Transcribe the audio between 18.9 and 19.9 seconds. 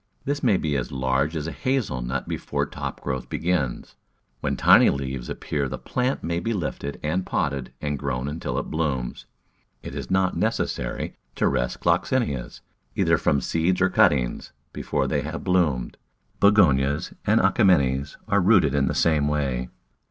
same way.